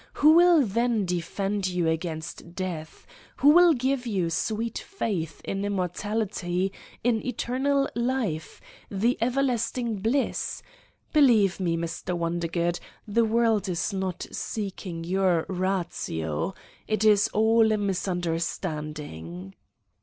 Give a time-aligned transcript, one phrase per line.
[0.13, 3.05] Who will then de fend you against death?
[3.35, 6.71] Who will give you sweet faith in immortality,
[7.03, 8.59] in eternal life,
[8.89, 10.63] in everlast ing bliss?...
[11.13, 12.17] Believe me, Mr.
[12.17, 16.55] Wondergood, the world is not seeking your ratio.
[16.87, 19.53] It is all a misun derstanding!"